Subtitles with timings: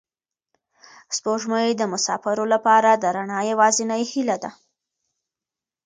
[1.15, 4.51] سپوږمۍ د مساپرو لپاره د رڼا یوازینۍ هیله ده.